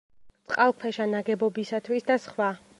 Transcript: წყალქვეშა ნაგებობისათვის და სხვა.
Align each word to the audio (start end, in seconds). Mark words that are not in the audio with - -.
წყალქვეშა 0.53 1.07
ნაგებობისათვის 1.13 2.11
და 2.11 2.21
სხვა. 2.27 2.53